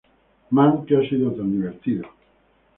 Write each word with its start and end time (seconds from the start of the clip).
Man, 0.55 0.73
que 0.87 0.97
ha 0.97 1.07
sido 1.09 1.29
tan 1.31 1.51
divertido. 1.51 2.05